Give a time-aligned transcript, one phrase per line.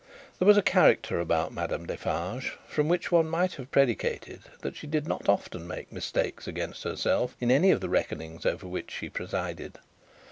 [0.39, 4.87] There was a character about Madame Defarge, from which one might have predicated that she
[4.87, 9.11] did not often make mistakes against herself in any of the reckonings over which she
[9.11, 9.77] presided.